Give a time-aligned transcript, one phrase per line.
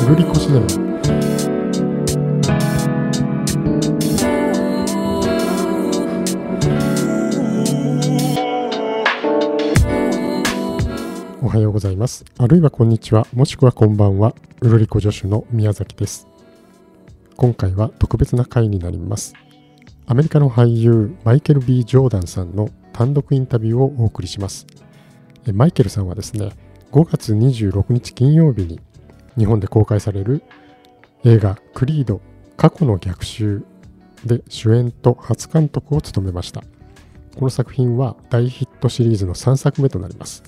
[0.00, 0.66] ウルリコシネマ
[11.42, 12.24] おはようございます。
[12.38, 13.26] あるいはこんにちは。
[13.32, 14.34] もしくはこんばんは。
[14.60, 16.26] ウルリコ助手の宮崎です。
[17.36, 19.34] 今回は特別な回になります。
[20.06, 24.66] アメリカの俳優マイケル・ B・ ジョーダンさんの単独インタビューをお送りします。
[25.52, 26.52] マイケルさんはですね
[26.92, 28.80] 5月26日金曜日に
[29.38, 30.42] 日本で公開される
[31.24, 32.20] 映画クリード
[32.56, 33.64] 過去の逆襲
[34.24, 36.62] で主演と初監督を務めました。
[37.36, 40.42] この作品は大ヒットシリーズの3作目となります。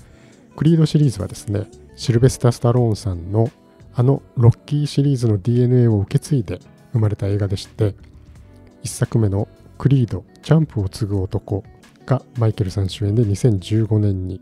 [0.57, 3.49] クリードシリーズはですねシルベスター・スタローンさんの
[3.95, 6.59] あのロッキーシリーズの DNA を受け継いで
[6.93, 7.95] 生まれた映画でして
[8.83, 9.49] 1作目の
[9.79, 11.65] クリードジャンプを継ぐ男
[12.07, 14.41] がマイケルさん主演で2015年に。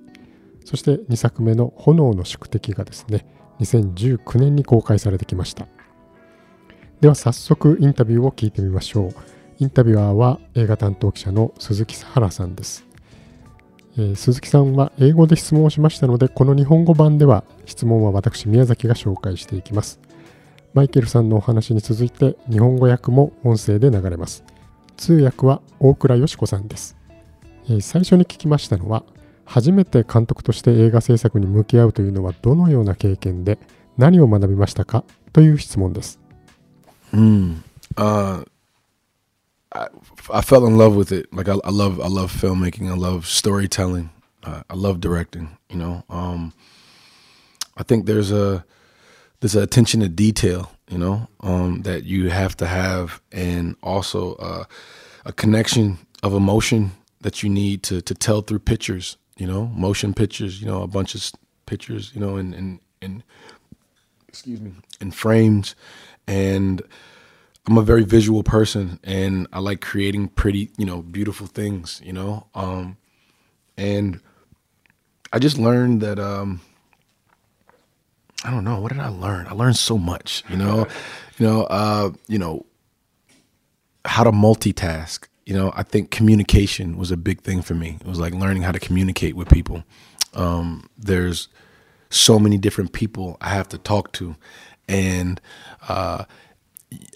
[0.65, 3.25] そして2作目の炎の宿敵がですね
[3.61, 5.67] 2019年に公開されてきました。
[7.01, 9.15] では早速インタビューを聞いてみましょう。
[9.61, 12.87] インタビュアーは映画担当記者の鈴木さ原さんです、
[13.97, 20.01] えー、鈴木さんは英語で質問をしましたのでこの日本語版では質問は私宮崎が紹介していきます。
[20.75, 24.45] マイケルさんのお話に続いて日本語訳も音声で流れます。
[24.97, 26.97] 通訳は大倉よし子さんです、
[27.67, 29.05] えー、最初に聞きましたのは
[29.48, 33.60] 初めて監督として映画制作に向き合うというのはどのような経験で
[33.98, 36.20] 何を学びましたかという質問です。
[37.14, 37.64] うん。
[37.96, 38.46] Uh,
[39.72, 39.88] I,
[40.32, 41.28] I fell in love with it.
[41.32, 42.90] Like I, I love I love filmmaking.
[42.90, 44.10] I love storytelling.
[44.44, 45.58] Uh, I love directing.
[45.70, 46.54] You know, um,
[47.78, 48.66] I think there's a
[49.40, 50.72] there's an attention to detail.
[50.90, 54.66] You know, um, that you have to have, and also uh,
[55.26, 60.13] a connection of emotion that you need to to tell through pictures you know, motion
[60.13, 61.33] pictures, you know, a bunch of
[61.67, 63.23] pictures, you know, and and and
[64.29, 65.75] excuse me, in frames,
[66.27, 66.83] and
[67.67, 72.13] I'm a very visual person, and I like creating pretty, you know, beautiful things, you
[72.13, 72.97] know, um,
[73.77, 74.21] and
[75.33, 76.19] I just learned that.
[76.19, 76.61] Um,
[78.45, 78.81] I don't know.
[78.81, 79.49] What did I learn?
[79.49, 80.87] I learned so much, you know,
[81.39, 82.65] you know, uh, you know,
[84.05, 87.97] how to multitask, you know, I think communication was a big thing for me.
[87.99, 89.83] It was like learning how to communicate with people.
[90.35, 91.49] Um, there's
[92.11, 94.37] so many different people I have to talk to,
[94.89, 95.41] and
[95.89, 96.27] uh,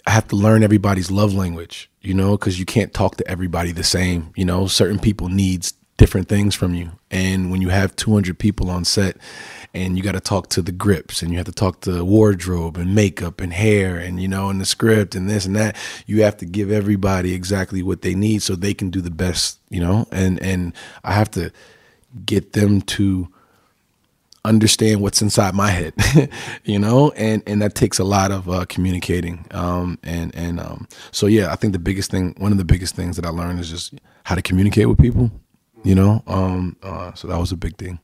[0.07, 1.91] I have to learn everybody's love language.
[2.01, 4.33] You know, because you can't talk to everybody the same.
[4.35, 8.69] You know, certain people needs different things from you, and when you have 200 people
[8.69, 9.15] on set
[9.73, 12.77] and you got to talk to the grips and you have to talk to wardrobe
[12.77, 15.75] and makeup and hair and you know and the script and this and that
[16.05, 19.59] you have to give everybody exactly what they need so they can do the best
[19.69, 20.05] you know?
[20.11, 21.51] And and i have to
[22.25, 23.27] get them to
[24.45, 25.93] understand what's inside my head
[26.63, 27.11] you know?
[27.11, 31.51] And and that takes a lot of uh, communicating um, and and um, so yeah
[31.51, 33.93] i think the biggest thing one of the biggest things that i learned is just
[34.25, 35.31] how to communicate with people
[35.83, 36.23] you know?
[36.27, 37.99] Um, uh, so that was a big thing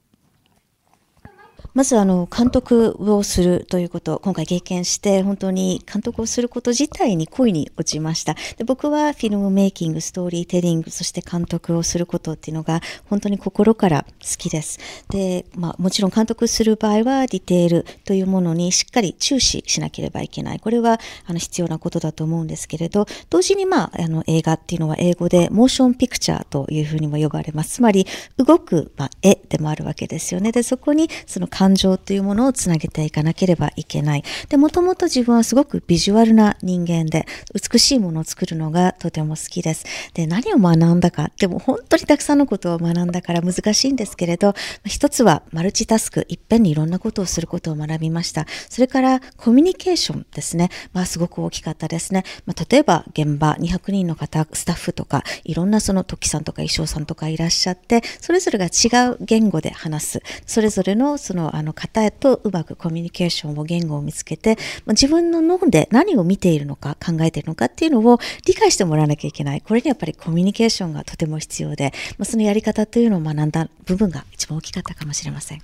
[1.74, 8.36] まずあの監督をするということ今回経験して本当に監督をすること自体に恋に落ちました。
[8.58, 14.80] で僕はフィルムメイキングストーリーテリングそして監督をすることっていうのが本当に心から好きです。
[15.10, 20.60] で、まあ、もちろん監督する場合はディテールというものにしっかり注視しなければいけない。
[20.60, 27.70] これはあの必要なことだと思うんですけれど同時に、まあ、あの映画っていうのは英語でモーションピクチャーというふうにも呼ばれます。
[27.76, 28.08] つまり
[28.38, 30.52] 動く、まあ、絵でもあるわけですよね。
[30.52, 34.24] でそこにその感情というものをつなげていかなければいけない。
[34.48, 39.84] で、もともと自分はすごくビジュアルな人間で、美しいものを作るのがとても好きです。
[40.14, 44.54] で、何を学んだか、でも本当にたくさんのことを学んだから難しいんですけれど、
[44.86, 48.46] 一つはマルチタスク、いっぺんにいろんなことをすることを学びました。
[48.70, 50.70] それからコミュニケーションですね。
[50.94, 52.24] まあ、すごく大きかったですね。
[52.46, 60.22] まあ、例えば現場200人の方、スタッフとか、いろんなその時さんとか衣装さんとかいらっしゃって、それぞれが違う言語で話す。
[60.46, 64.58] それぞれのそのあの方へとうまくコミュニケーションを言語を見つけて、
[64.88, 69.62] 自分の脳で何を見ているのか考えているのかっていうのを理解してもらわなきゃいけない。
[69.62, 75.62] これにやっぱりコミュニケーションがとても必要で、まそのやり方というのを学んだ部分が一番大きかったかもしれません。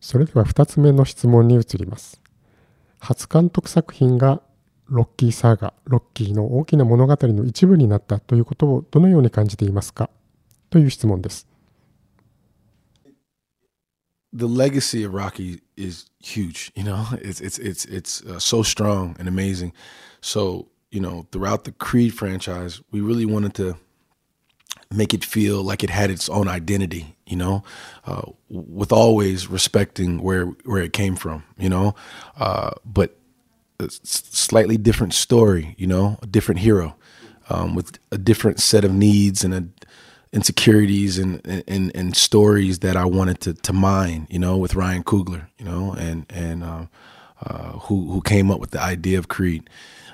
[0.00, 2.20] それでは2つ目の質問に移ります。
[2.98, 4.40] 初監督作品が
[4.88, 10.10] ロッキーサーガ、ロッキーの大きな物語の一部になったということをどのように感じていますか？
[10.70, 11.48] という質問です。
[14.36, 16.70] The legacy of Rocky is huge.
[16.74, 19.72] You know, it's it's it's it's uh, so strong and amazing.
[20.20, 23.76] So you know, throughout the Creed franchise, we really wanted to
[24.90, 27.64] make it feel like it had its own identity, you know,
[28.06, 31.94] uh, with always respecting where where it came from, you know,
[32.38, 33.18] uh, but
[33.78, 36.96] a slightly different story, you know, a different hero
[37.48, 39.64] um, with a different set of needs and a,
[40.36, 45.02] insecurities and, and and stories that I wanted to to mine, you know, with Ryan
[45.02, 46.86] Coogler, you know, and and uh,
[47.44, 49.68] uh, who who came up with the idea of Creed.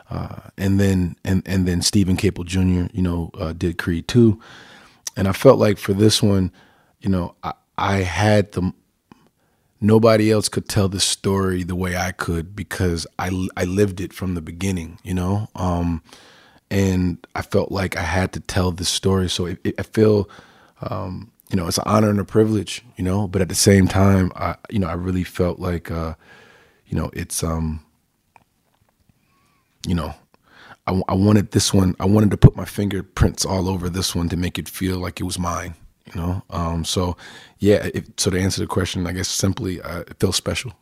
[0.08, 2.86] Uh, and then and and then Stephen Capel Jr.
[2.92, 4.40] You know uh, did Creed two,
[5.16, 6.52] and I felt like for this one,
[7.00, 8.72] you know, I, I had the
[9.80, 14.12] nobody else could tell the story the way I could because I I lived it
[14.12, 16.02] from the beginning, you know, um,
[16.72, 19.28] and I felt like I had to tell this story.
[19.28, 20.28] So it, it, I feel.
[20.80, 23.86] Um, you know, it's an honor and a privilege, you know, but at the same
[23.86, 26.14] time, I, you know, I really felt like, uh,
[26.86, 27.84] you know, it's, um,
[29.86, 30.14] you know,
[30.86, 31.94] I, I wanted this one.
[32.00, 35.20] I wanted to put my fingerprints all over this one to make it feel like
[35.20, 35.74] it was mine.
[36.06, 37.18] You know, um, so
[37.58, 37.86] yeah.
[37.94, 40.72] It, so to answer the question, I guess simply, uh, it feels special.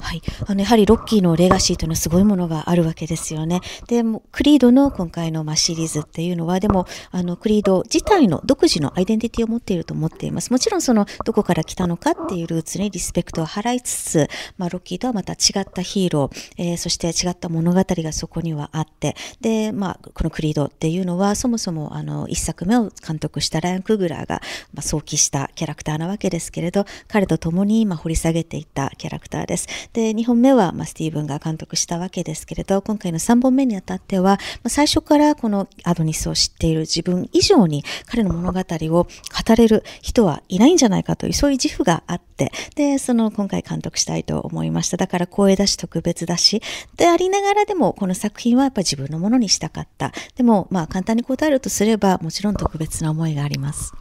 [0.00, 0.22] はい。
[0.46, 3.60] あの、やはりロッキーのレガシーというのはすごいものがあるわけですよね。
[3.88, 10.50] で、クリードの今回のまシリーズっていうのは、でも、あの、クリード自体の独自のアイデンティティを持っていると思っています。
[10.50, 24.40] もちろんその、どこから来たのかっていうルーツにリスペクトを払いつつ、まあ、ロッキーとはまた違ったヒーロー、えー、そして違った物語がそこにはあって、で、まあ、このクリードっていうのは、そもそも、あの、一作目を監督したライアン・クーグラーが、
[24.72, 29.66] まあ、想起したキャラクターなわけですけれど、彼と共に、まあ、掘り下げていったキャラクターです。
[29.92, 39.08] で、2本目は、まあ、スティーブンが監督したわけですけれど、今回の3本目にあたっては、まあ、最初からこのアドニスを知っている自分以上に彼の物語を語
[39.56, 44.96] れる人はいないんじゃないかという、そういう自負があって、で、その今回監督したいと思いました。
[44.96, 46.62] だから光栄だし特別だし、
[46.96, 50.12] でありながらでもこの作品はやっぱ自分のものにしたかった。
[50.36, 53.92] でも、まあ簡単に答えるとすれば、もちろん特別な思いがあります。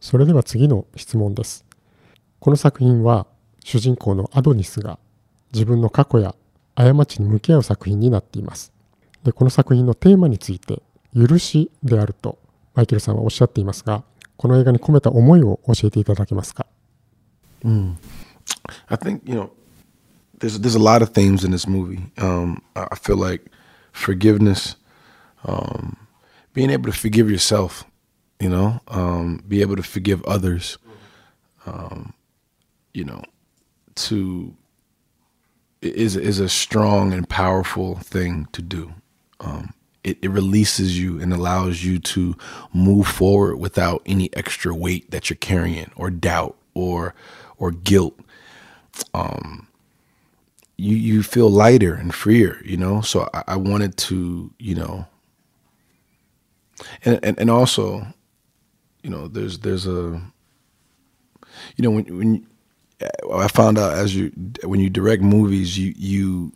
[0.00, 1.64] それでは次の質問です。
[2.38, 3.26] この作品は
[3.66, 4.96] 主人公のアドニスが
[5.52, 6.36] 自分の過去や
[6.76, 8.72] 過ちに向き合う作品になっています。
[9.24, 10.82] でこの作品のテーマについて
[11.12, 12.38] 許しであると
[12.76, 14.04] マイケルさんはおっしゃっていますが
[14.36, 16.64] この映画に込めた思いを教えていただけますか、
[17.64, 17.94] mm.
[18.86, 19.50] I think, you know,
[20.38, 21.98] there's, there's a lot of themes in this movie.
[22.18, 23.50] Um, I feel like
[23.90, 24.76] forgiveness,
[25.44, 25.96] um,
[26.54, 27.84] being able to forgive yourself,
[28.38, 30.78] you know, um, be able to forgive others,
[31.66, 32.12] um,
[32.94, 33.22] you know,
[33.96, 34.54] to
[35.82, 38.94] is is a strong and powerful thing to do.
[39.40, 42.36] Um, it, it releases you and allows you to
[42.72, 47.14] move forward without any extra weight that you're carrying or doubt or
[47.58, 48.18] or guilt.
[49.12, 49.68] Um,
[50.76, 53.00] you you feel lighter and freer, you know.
[53.00, 55.06] So I, I wanted to, you know,
[57.04, 58.06] and, and and also,
[59.02, 60.22] you know, there's there's a,
[61.76, 62.46] you know, when when
[63.32, 64.32] I found out as you
[64.64, 66.52] when you direct movies, you you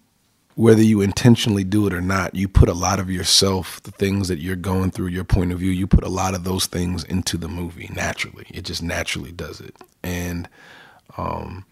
[0.55, 4.29] whether you intentionally do it or not, you put a lot of yourself, the things
[4.29, 7.03] that you're going through, your point of view, you put a lot of those things
[7.05, 8.45] into the movie naturally.
[8.51, 9.75] It just naturally does it.
[10.03, 10.49] And
[11.17, 11.65] um,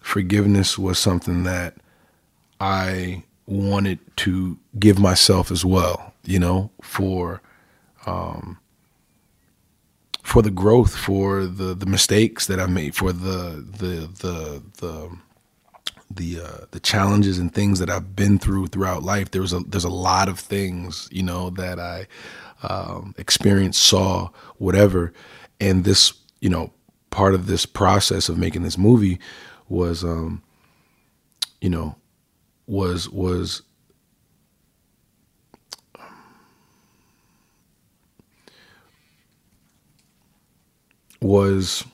[0.00, 1.76] forgiveness was something that
[2.60, 7.40] I wanted to give myself as well, you know, for
[8.06, 8.58] um,
[10.32, 15.10] for the growth, for the the mistakes that I made, for the the the the
[16.10, 19.30] the uh, the challenges and things that I've been through throughout life.
[19.30, 22.06] There was a there's a lot of things you know that I
[22.62, 25.12] um, experienced, saw, whatever,
[25.60, 26.72] and this you know
[27.10, 29.20] part of this process of making this movie
[29.68, 30.42] was um,
[31.60, 31.94] you know
[32.66, 33.60] was was
[41.22, 41.84] was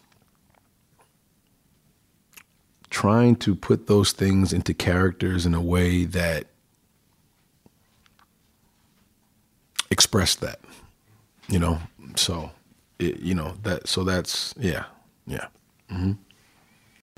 [2.91, 6.47] trying to put those things into characters in a way that
[9.91, 10.61] expressed that,
[11.49, 11.79] you know.
[12.17, 12.51] So,
[12.99, 13.89] it, you know that.
[13.89, 14.85] So that's yeah,
[15.27, 15.47] yeah.
[15.93, 16.13] Mm-hmm.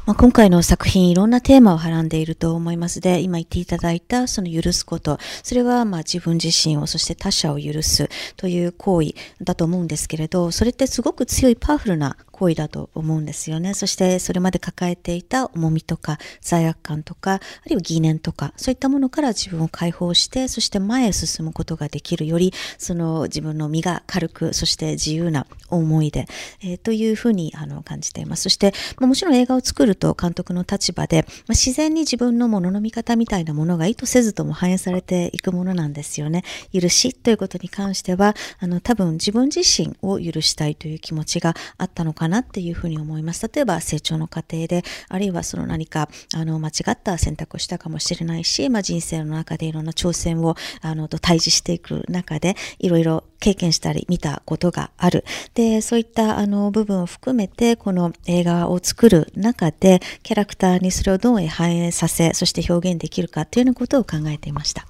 [0.07, 13.75] まあ、今回の作品いろんなテーマをはらんでいると思いますで、今言っていただいたその許すこと、それはまあ自分自身をそして他者を許すという行為だと思うんですけれど、それってすごく強いパワフルな行為だと思うんですよね。
[13.75, 26.26] そしてそれまで抱えていた重みとか罪悪感とか、あるいは疑念とか、そういったものから自分を解放して、そして前へ進むことができるより、その自分の身が軽く、そして自由な思いで、
[26.62, 28.45] えー、というふうにあの感じています。
[28.45, 36.42] そして、まあ、もちろん映画を作るると監督の立場で、まあ、自然に自分のものの見方みたいなものが意図せずとも反映されていくものなんですよね。
[36.73, 43.49] 許しということに関しては、あの多分自分自身を許したいという気持ちがあったのかなっていうふうに思います。
[43.52, 55.25] 例えば成長の過程で、あるいはその何かあの間違った選択をしたかもしれないし、まあ、人生の中でいろんな挑戦をあのと対峙していく中で、いろいろ経験したり見たことがある。
[55.54, 64.87] で、そういったあの部分を含めて、この映画を作る中で、キャラクターにそれをどう反映させ、そして表現できるかというようなことを考えていました。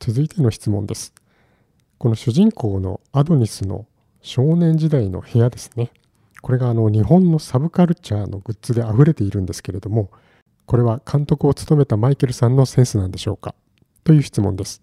[0.00, 1.14] 続いての質問です。
[1.98, 3.86] この主人公のアドニスの
[4.22, 5.90] 少年時代の部屋ですね。
[6.42, 10.10] これがあの日本のサブカルチャーのグッズで溢れているんですけれども、
[10.66, 13.54] これは監督を務めたマイケルさんのセンスなんでしょうか？
[14.02, 14.80] という質問です。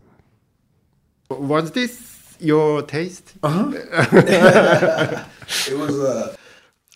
[1.29, 3.37] Was this your taste?
[3.41, 3.71] Uh-huh.
[5.67, 5.99] it was.
[5.99, 6.35] Uh,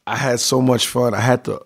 [0.05, 1.13] I had so much fun.
[1.13, 1.65] I had to.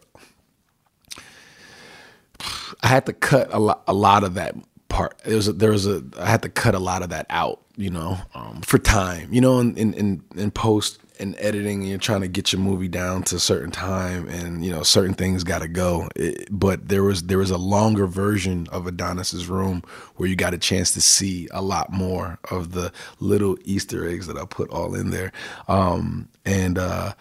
[2.83, 4.55] I had to cut a lot, a lot of that
[4.89, 5.17] part.
[5.25, 6.03] There was a, there was a.
[6.17, 7.61] I had to cut a lot of that out.
[7.77, 9.33] You know, um, for time.
[9.33, 12.87] You know, in in in post and editing and you're trying to get your movie
[12.87, 16.87] down to a certain time and you know certain things got to go it, but
[16.87, 19.81] there was there was a longer version of adonis's room
[20.15, 24.27] where you got a chance to see a lot more of the little easter eggs
[24.27, 25.31] that i put all in there
[25.67, 27.13] um, and uh,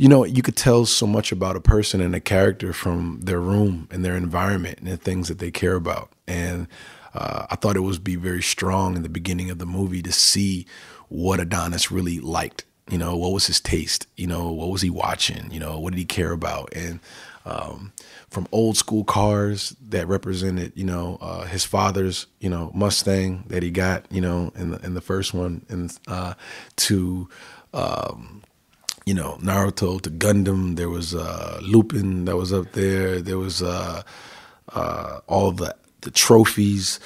[0.00, 3.38] you know you could tell so much about a person and a character from their
[3.38, 6.66] room and their environment and the things that they care about and
[7.12, 10.10] uh, i thought it was be very strong in the beginning of the movie to
[10.10, 10.66] see
[11.08, 14.08] what adonis really liked you know, what was his taste?
[14.16, 15.48] You know, what was he watching?
[15.52, 16.72] You know, what did he care about?
[16.74, 16.98] And
[17.46, 17.92] um,
[18.28, 23.62] from old school cars that represented, you know, uh, his father's, you know, Mustang that
[23.62, 26.34] he got, you know, in the in the first one, and uh,
[26.76, 27.28] to
[27.72, 28.42] um,
[29.10, 30.76] you know Naruto to Gundam.
[30.76, 33.20] There was uh, Lupin that was up there.
[33.20, 34.02] There was uh,
[34.72, 37.00] uh, all the the trophies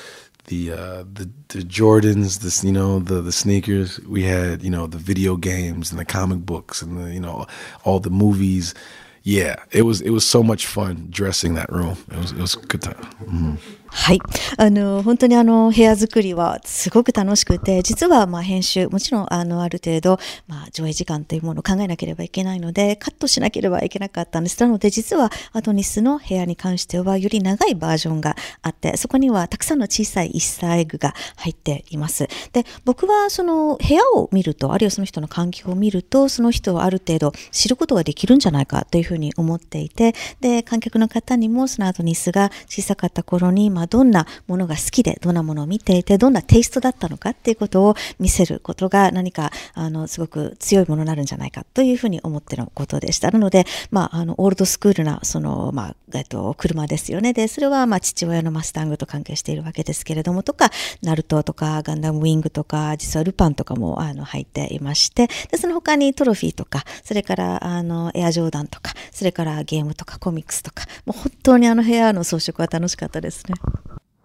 [0.46, 3.98] the uh, the the Jordans, this you know the the sneakers.
[4.00, 7.46] We had you know the video games and the comic books and the you know
[7.84, 8.74] all the movies.
[9.22, 11.96] Yeah, it was it was so much fun dressing that room.
[12.12, 13.06] It was it was a good time.
[13.22, 13.54] Mm-hmm.
[13.96, 14.18] はい。
[14.58, 24.60] あの、本当にあの、部屋作りはすごく楽しくて、実はまあ編集、もちろんあの、ある程度、まあ上映時間というものを考えなければいけないので、カットしなければいけなかったんです。
[24.60, 32.26] なので、実はアドニスの部屋に関しては、より長いバージョンがあって、そこにはたくさんの小さいイースターエッグが入っています。
[32.52, 53.30] で、僕はその部屋を見ると、あるいはその人の環境を見ると、その人をある程度知ることができるんじゃないかというふうに思っていて、で、観客の方にもそのアドニスが小さかった頃に、まあどんなものが好きで、どんなものを見ていて、どんなテイストだったのかっていうことを見せることが何か、あの、すごく強いものになるんじゃないかというふうに思ってのことでした。
[53.30, 57.32] なので、まあ、あの、オールドスクールな、その、まあ、えっと、車ですよね。
[57.32, 60.04] で、それは、まあ、父親のマスタングと関係しているわけです。
[60.04, 60.70] けれども、とか、
[61.02, 73.44] ナルトとか、ガンダムウィングとか、実はルパンとかも、あの、入っていまして、で、その他にトロフィーとか、それから、あの、エアジョーダンとか、それからゲームとかコミックスとか、もう本当にあの部屋の装飾は楽しかったです。
[73.48, 73.54] ね。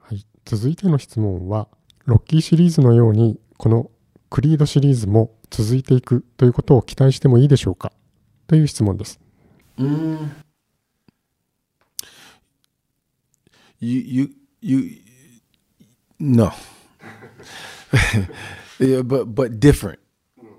[0.01, 1.68] はい、続いての質問は、
[2.06, 3.91] ロッキーシリーズのように、この
[4.29, 7.91] クリードシリーズも続いていくということを期待してもいいでしょうか？
[8.48, 9.20] という質問です。
[9.77, 10.32] うん。
[13.82, 14.29] You, you,
[14.62, 15.01] you,
[16.20, 16.51] no.
[18.77, 20.00] yeah, but, but different,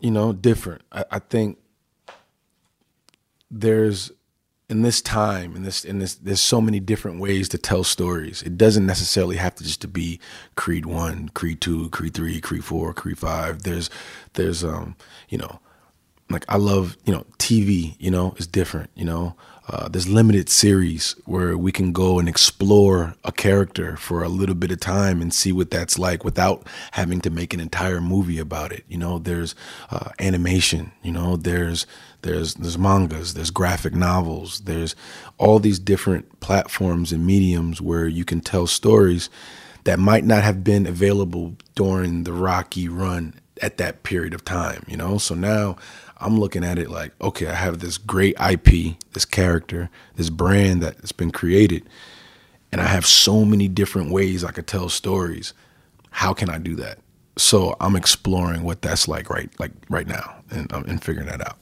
[0.01, 0.81] you know, different.
[0.91, 1.59] I, I think
[3.51, 4.11] there's
[4.71, 8.41] in this time in this in this there's so many different ways to tell stories.
[8.43, 10.21] It doesn't necessarily have to just to be
[10.55, 13.91] creed 1 creed 2 creed 3 creed 4 creed 5 there's
[14.35, 14.95] there's um
[15.29, 15.59] you know
[16.31, 19.35] like i love you know tv you know is different you know
[19.71, 24.57] uh, there's limited series where we can go and explore a character for a little
[24.57, 28.41] bit of time and see what that's like without having to make an entire movie
[28.41, 28.85] about it.
[28.89, 29.55] You know, there's
[29.91, 30.91] uh, animation.
[31.05, 31.87] You know, there's
[32.23, 34.97] there's there's mangas, there's graphic novels, there's
[35.39, 39.31] all these different platforms and mediums where you can tell stories
[39.85, 44.85] that might not have been available during the Rocky run at that period of time.
[44.89, 45.77] You know, so now
[46.21, 50.83] I'm looking at it like, okay, I have this great IP, this character, this brand
[50.83, 51.89] that's been created,
[52.71, 55.55] and I have so many different ways I could tell stories.
[56.11, 56.99] How can I do that?
[57.37, 61.41] So I'm exploring what that's like right like right now and, um, and figuring that
[61.41, 61.59] out.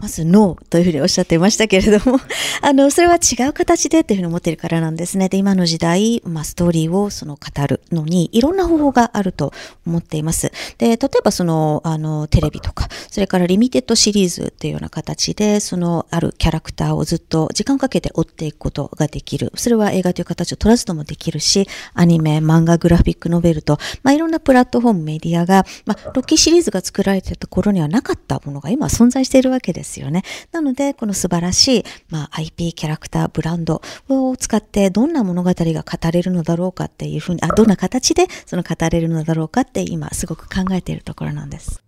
[0.00, 2.18] まずノーというふうにおっしゃっていましたけれども、
[2.60, 5.28] あの、それは違う形でというふうに思っているからなんですね。
[5.28, 9.52] で、今の時代、まあ、ストーリーをその語るのに、いろんな方法があると
[9.86, 10.52] 思っています。
[10.78, 19.52] で、例えばその、あの、テレビとか、それからリミテッドシリーズっていうような形で、その、あるキャラクターをずっと時間かけて追っていくことができる。
[19.56, 30.22] それは映画という形を取らずともできるし、アニメ、漫画、グラフィックノベルと、まあ、いろんなプラットフォーム、メディアが、まあ、ロッキーシリーズが作られていた頃にはなかったものが今存在しているわけですよね。
[30.52, 41.82] なので、この素晴らしい、まあ、IP キャラクター、ブランドを使ってどんな物語が語れるのだろうかっていうふうに、あ、どんな形でその語れるのだろうかって今すごく考えているところなんです。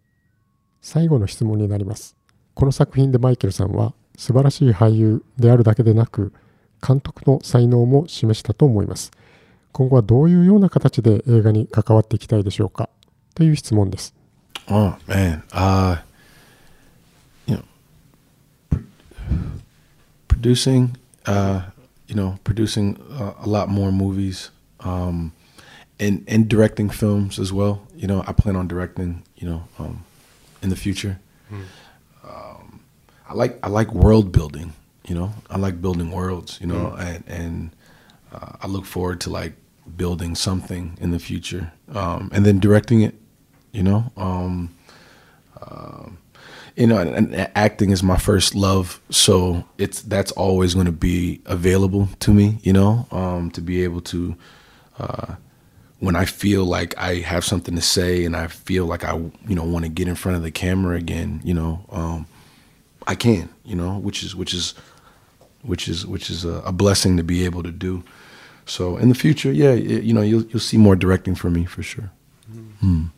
[0.81, 2.17] 最後の質問になります。
[2.55, 6.33] この作品でマイケルさんは素晴らしい俳優であるだけでなく、
[6.87, 9.11] 監督の才能も示したと思います。
[9.73, 12.88] 今後はどういうような形で映画に関わっていきたいでしょうか
[13.35, 14.14] という質問です。
[14.69, 15.99] Oh man, uh,
[20.38, 21.62] producing, uh,
[22.07, 25.33] you know, producing uh, a lot more movies, um,
[25.99, 27.83] and and directing films as well.
[27.97, 29.23] You know, I plan on directing.
[29.37, 30.04] You know, um,
[30.62, 31.18] in the future.
[31.52, 31.62] Mm.
[32.25, 32.80] Um,
[33.28, 34.75] I like I like world building.
[35.07, 36.59] You know, I like building worlds.
[36.61, 37.00] You know, mm.
[37.00, 37.71] and and
[38.33, 39.54] uh, I look forward to like
[39.97, 43.14] building something in the future, um, and then directing it.
[43.73, 44.75] You know, um,
[45.61, 46.11] uh,
[46.78, 50.92] you know, and, and, acting is my first love, so it's that's always going to
[50.92, 52.58] be available to me.
[52.62, 54.37] You know, um, to be able to.
[54.99, 55.35] Uh,
[56.00, 59.54] when I feel like I have something to say and I feel like I, you
[59.56, 62.26] know, want to get in front of the camera again, you know, um,
[63.08, 64.75] I can, you know, which is which is
[65.62, 68.04] which is which is a, a, blessing to be able to do.
[68.64, 71.82] So in the future, yeah, you know, you'll you'll see more directing from me for
[71.82, 72.12] sure.
[72.52, 72.73] Mm.
[72.82, 73.11] Mm.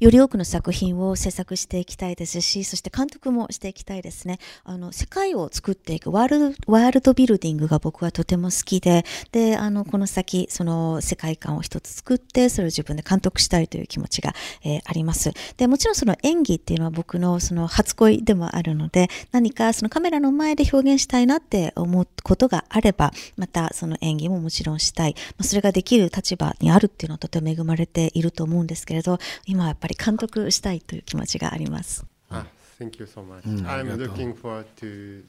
[0.00, 4.38] より多くの作品を制作していきたいですし、そして監督もしていきたいですね。
[4.64, 14.34] あの、世界を作っていくワールド、ワールドビルディングが僕はとても好きで、で、あの、この先、その世界観を一つ作って、それを自分で監督したいという気持ちが、
[14.64, 15.32] えー、あります。
[15.56, 25.14] で、もちろんその演技っていうのは僕のその初恋でもあるので、何かそのカメラの前で表現したいなって思うことがあれば、またその演技ももちろんしたい。
[25.36, 32.04] まあ、それができる立場にあるっていうのはとても恵まれていると思うんですけれど、今り監督したいという気持ちがあります。
[32.30, 32.44] Ah,
[32.78, 35.22] thank you so much.、うん、I'm looking forward to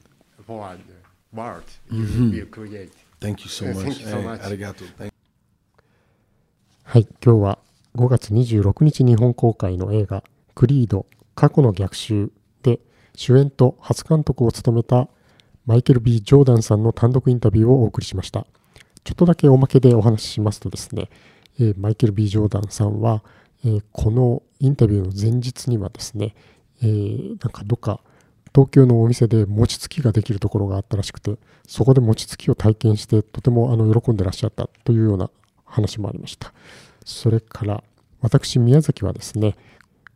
[0.48, 0.80] forward
[1.34, 2.92] world you will create.
[3.20, 3.86] Thank you so much.
[3.86, 4.46] Thank you so much.
[4.46, 4.88] ありがとう。
[6.84, 7.60] はい、今日は
[7.96, 12.80] 5月26日日本公開の映画クリード過去の逆襲で
[13.16, 15.10] 主演と初監督を務めた
[15.66, 18.46] マイケル・ B・ ジョーダンさんの単独インタビューをお送りしました。
[19.04, 21.10] ちょっとだけおまけでお話ししますとですね、
[21.60, 23.24] えー、マイケル・ B・ ジョーダンさんは、
[23.66, 26.36] え、このインタビューの前日にはですね、
[26.82, 28.02] え、なんかどっか
[28.56, 35.30] 東京のお店で餅つきができるところがあったらしくて、そこで餅つきを体験して、とてもあの喜んでらっしゃったというような
[35.66, 36.54] 話もありました。
[37.04, 37.84] それから、
[38.22, 39.58] 私、宮崎はですね、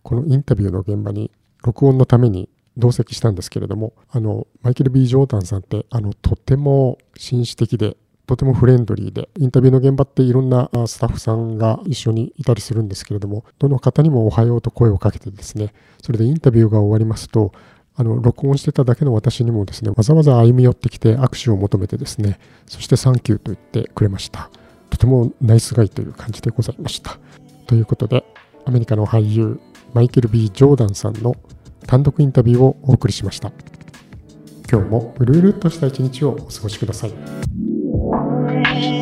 [0.03, 1.31] このインタビューの現場に
[1.63, 7.97] 録音のために同席したんですけれども、あの、マイケル・ B・ ジョーダンさんって、あの、とても紳士的で、
[8.29, 17.53] とてもフレンドリーで、インタビューの現場っていろんなスタッフさんが一緒にいたりするんですけれども、どの方にもおはようと声をかけてですね、それでインタビューが終わりますと、
[17.95, 24.51] あの、録音してただけの私にもですね、わざわざ歩み寄ってきて握手を求めてですね、そしてサンキューと言ってくれました。
[24.91, 27.17] とてもナイスガイという感じでございました。
[27.65, 28.23] ということで、
[28.63, 29.59] アメリカの俳優、
[29.95, 31.33] マイケル・ B・ ジョーダンさんの
[31.87, 33.51] 単独インタビューをお送りしました。
[34.71, 37.48] 今日もうるうるっとした一日をお過ごしください。
[38.49, 38.98] away.